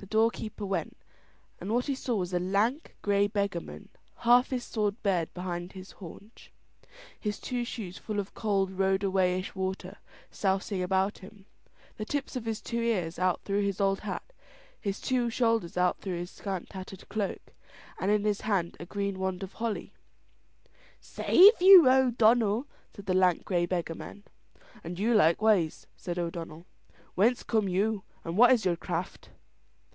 The 0.00 0.06
doorkeeper 0.06 0.64
went, 0.64 0.96
and 1.60 1.70
what 1.74 1.84
he 1.84 1.94
saw 1.94 2.16
was 2.16 2.32
a 2.32 2.38
lank, 2.38 2.96
grey 3.02 3.26
beggarman; 3.26 3.90
half 4.20 4.48
his 4.48 4.64
sword 4.64 5.02
bared 5.02 5.34
behind 5.34 5.72
his 5.72 5.90
haunch, 5.90 6.50
his 7.20 7.38
two 7.38 7.66
shoes 7.66 7.98
full 7.98 8.18
of 8.18 8.32
cold 8.32 8.70
road 8.70 9.04
a 9.04 9.10
wayish 9.10 9.54
water 9.54 9.98
sousing 10.30 10.82
about 10.82 11.18
him, 11.18 11.44
the 11.98 12.06
tips 12.06 12.34
of 12.34 12.46
his 12.46 12.62
two 12.62 12.80
ears 12.80 13.18
out 13.18 13.42
through 13.42 13.60
his 13.62 13.78
old 13.78 14.00
hat, 14.00 14.22
his 14.80 15.02
two 15.02 15.28
shoulders 15.28 15.76
out 15.76 15.98
through 15.98 16.16
his 16.16 16.30
scant 16.30 16.70
tattered 16.70 17.06
cloak, 17.10 17.52
and 17.98 18.10
in 18.10 18.24
his 18.24 18.40
hand 18.40 18.78
a 18.80 18.86
green 18.86 19.18
wand 19.18 19.42
of 19.42 19.52
holly. 19.52 19.92
"Save 20.98 21.60
you, 21.60 21.90
O'Donnell," 21.90 22.66
said 22.96 23.04
the 23.04 23.12
lank 23.12 23.44
grey 23.44 23.66
beggarman. 23.66 24.24
"And 24.82 24.98
you 24.98 25.12
likewise," 25.14 25.86
said 25.94 26.18
O'Donnell. 26.18 26.64
"Whence 27.16 27.42
come 27.42 27.68
you, 27.68 28.04
and 28.24 28.38
what 28.38 28.50
is 28.50 28.64
your 28.64 28.76
craft?" 28.76 29.28